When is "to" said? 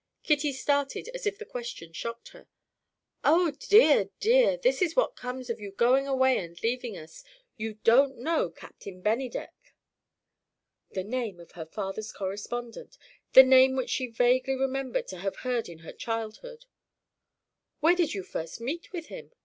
15.09-15.19